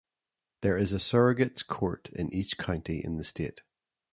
[0.61, 3.61] There is a Surrogate's Court in each county in the state.